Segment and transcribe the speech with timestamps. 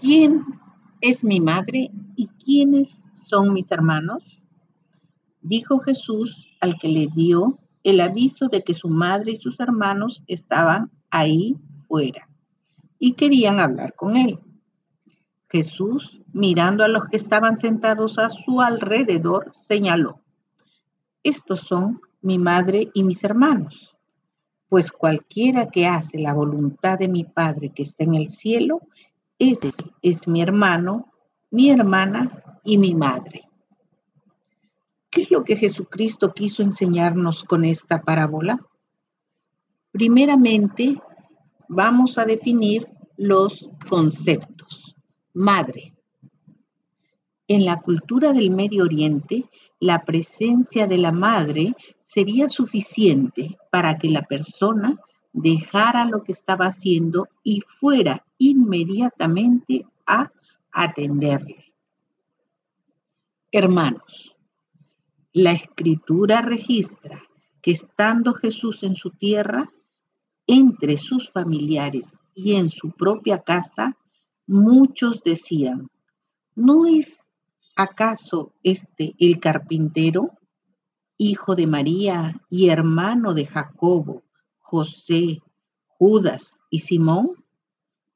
[0.00, 0.44] ¿quién
[1.00, 4.42] es mi madre y quiénes son mis hermanos?
[5.40, 10.22] Dijo Jesús al que le dio el aviso de que su madre y sus hermanos
[10.26, 11.56] estaban ahí
[11.88, 12.28] fuera
[12.98, 14.38] y querían hablar con él.
[15.48, 20.20] Jesús, mirando a los que estaban sentados a su alrededor, señaló,
[21.22, 23.96] estos son mi madre y mis hermanos,
[24.68, 28.80] pues cualquiera que hace la voluntad de mi Padre que está en el cielo,
[29.38, 29.72] ese
[30.02, 31.12] es mi hermano,
[31.50, 33.42] mi hermana y mi madre.
[35.10, 38.60] ¿Qué es lo que Jesucristo quiso enseñarnos con esta parábola?
[39.92, 41.00] Primeramente,
[41.68, 44.94] vamos a definir los conceptos.
[45.32, 45.94] Madre.
[47.48, 49.44] En la cultura del Medio Oriente,
[49.78, 54.98] la presencia de la madre sería suficiente para que la persona
[55.36, 60.32] dejara lo que estaba haciendo y fuera inmediatamente a
[60.72, 61.74] atenderle.
[63.52, 64.34] Hermanos,
[65.34, 67.22] la escritura registra
[67.60, 69.70] que estando Jesús en su tierra,
[70.46, 73.96] entre sus familiares y en su propia casa,
[74.46, 75.90] muchos decían,
[76.54, 77.20] ¿no es
[77.76, 80.30] acaso este el carpintero,
[81.18, 84.25] hijo de María y hermano de Jacobo,
[84.68, 85.40] José,
[85.86, 87.44] Judas y Simón?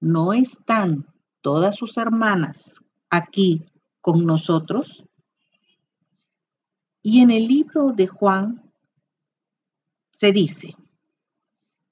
[0.01, 1.07] ¿No están
[1.43, 3.71] todas sus hermanas aquí
[4.01, 5.05] con nosotros?
[7.03, 8.69] Y en el libro de Juan
[10.11, 10.75] se dice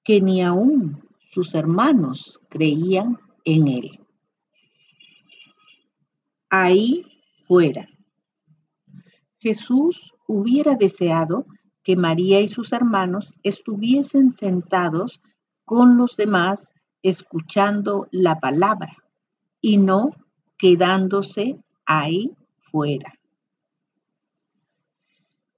[0.03, 4.01] que ni aún sus hermanos creían en él.
[6.51, 7.07] Ahí
[7.47, 7.89] fuera.
[9.39, 11.47] Jesús hubiera deseado
[11.89, 15.23] que María y sus hermanos estuviesen sentados
[15.65, 18.95] con los demás escuchando la palabra
[19.63, 20.11] y no
[20.59, 22.37] quedándose ahí
[22.71, 23.15] fuera.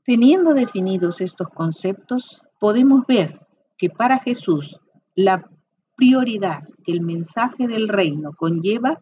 [0.04, 3.44] Teniendo definidos estos conceptos, podemos ver
[3.76, 4.78] que para Jesús
[5.16, 5.50] la
[5.96, 9.00] prioridad que el mensaje del reino conlleva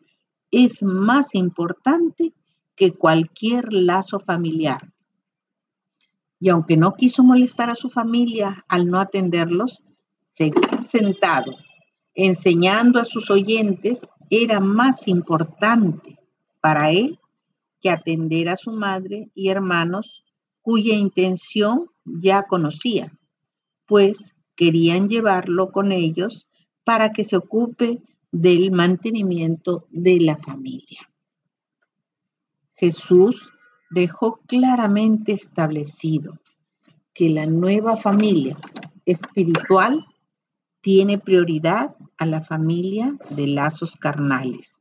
[0.50, 2.32] es más importante
[2.74, 4.94] que cualquier lazo familiar.
[6.40, 9.82] Y aunque no quiso molestar a su familia al no atenderlos,
[10.24, 11.52] seguir sentado
[12.18, 16.18] enseñando a sus oyentes era más importante
[16.60, 17.20] para él
[17.80, 20.24] que atender a su madre y hermanos
[20.60, 23.16] cuya intención ya conocía,
[23.86, 26.48] pues querían llevarlo con ellos
[26.82, 28.00] para que se ocupe
[28.32, 31.08] del mantenimiento de la familia.
[32.74, 33.48] Jesús
[33.90, 36.38] dejó claramente establecido
[37.14, 38.56] que la nueva familia
[39.04, 40.06] espiritual
[40.80, 44.76] tiene prioridad a la familia de lazos carnales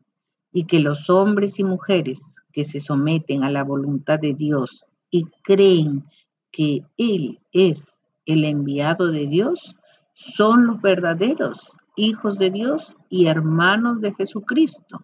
[0.51, 5.25] y que los hombres y mujeres que se someten a la voluntad de Dios y
[5.43, 6.03] creen
[6.51, 9.75] que Él es el enviado de Dios,
[10.13, 15.03] son los verdaderos hijos de Dios y hermanos de Jesucristo,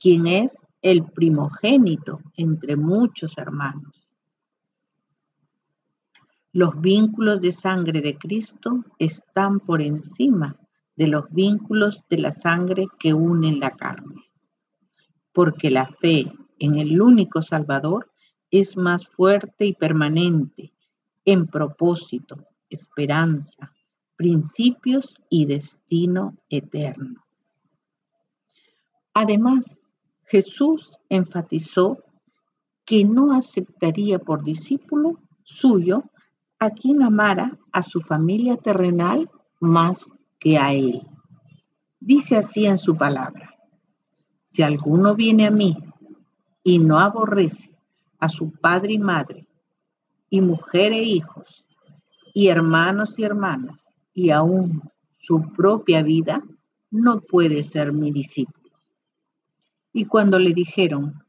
[0.00, 4.08] quien es el primogénito entre muchos hermanos.
[6.52, 10.56] Los vínculos de sangre de Cristo están por encima
[10.96, 14.24] de los vínculos de la sangre que unen la carne,
[15.32, 18.10] porque la fe en el único Salvador
[18.50, 20.72] es más fuerte y permanente
[21.24, 23.72] en propósito, esperanza,
[24.16, 27.24] principios y destino eterno.
[29.12, 29.77] Además,
[30.28, 31.98] Jesús enfatizó
[32.84, 36.04] que no aceptaría por discípulo suyo
[36.58, 39.30] a quien amara a su familia terrenal
[39.60, 40.04] más
[40.38, 41.02] que a él.
[41.98, 43.54] Dice así en su palabra,
[44.44, 45.76] si alguno viene a mí
[46.62, 47.74] y no aborrece
[48.18, 49.46] a su padre y madre,
[50.30, 51.64] y mujer e hijos,
[52.34, 54.82] y hermanos y hermanas, y aún
[55.18, 56.42] su propia vida,
[56.90, 58.67] no puede ser mi discípulo.
[59.92, 61.22] Y cuando le dijeron,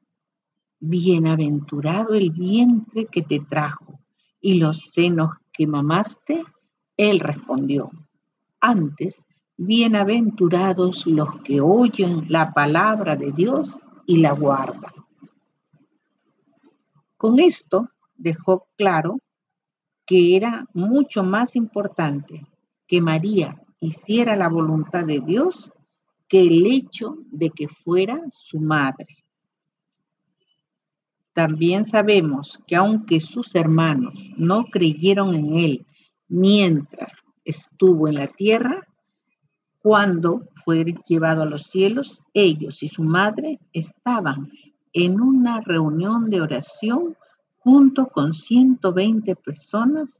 [0.79, 3.99] bienaventurado el vientre que te trajo
[4.41, 6.43] y los senos que mamaste,
[6.97, 7.91] él respondió,
[8.59, 9.25] antes,
[9.57, 13.69] bienaventurados los que oyen la palabra de Dios
[14.05, 14.93] y la guardan.
[17.17, 19.19] Con esto dejó claro
[20.05, 22.47] que era mucho más importante
[22.87, 25.71] que María hiciera la voluntad de Dios
[26.29, 29.17] que el hecho de que fuera su madre.
[31.33, 35.85] También sabemos que aunque sus hermanos no creyeron en él
[36.27, 38.85] mientras estuvo en la tierra,
[39.81, 44.51] Cuando fue llevado a los cielos, ellos y su madre estaban
[44.91, 47.15] en una reunión de oración
[47.59, 50.19] junto con 120 personas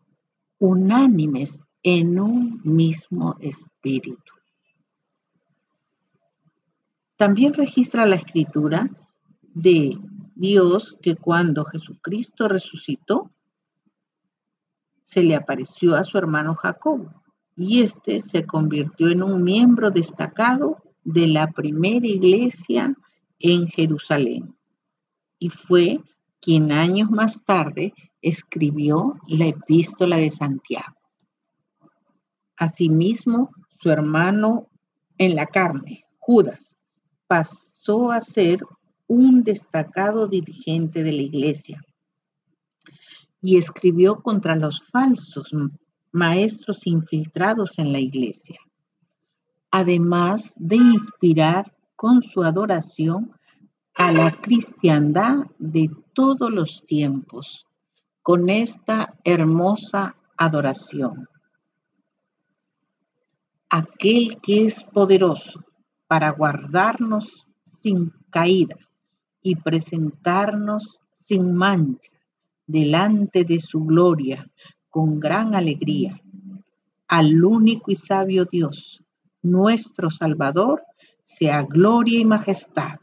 [0.60, 4.39] unánimes en un mismo espíritu.
[7.20, 8.90] También registra la escritura
[9.42, 9.98] de
[10.36, 13.30] Dios que cuando Jesucristo resucitó,
[15.04, 17.12] se le apareció a su hermano Jacob
[17.58, 22.96] y este se convirtió en un miembro destacado de la primera iglesia
[23.40, 24.56] en Jerusalén
[25.40, 26.00] y fue
[26.40, 30.96] quien años más tarde escribió la epístola de Santiago.
[32.56, 34.68] Asimismo, su hermano
[35.18, 36.74] en la carne, Judas,
[37.30, 38.60] pasó a ser
[39.06, 41.80] un destacado dirigente de la iglesia
[43.40, 45.52] y escribió contra los falsos
[46.12, 48.60] maestros infiltrados en la iglesia,
[49.70, 53.32] además de inspirar con su adoración
[53.94, 57.68] a la cristiandad de todos los tiempos
[58.24, 61.30] con esta hermosa adoración.
[63.70, 65.64] Aquel que es poderoso
[66.10, 68.76] para guardarnos sin caída
[69.44, 72.10] y presentarnos sin mancha
[72.66, 74.50] delante de su gloria
[74.90, 76.20] con gran alegría.
[77.08, 79.04] Al único y sabio Dios,
[79.44, 80.82] nuestro Salvador,
[81.22, 83.00] sea gloria y majestad,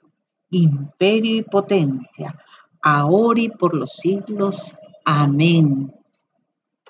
[0.50, 2.36] imperio y potencia,
[2.82, 4.74] ahora y por los siglos.
[5.04, 5.94] Amén.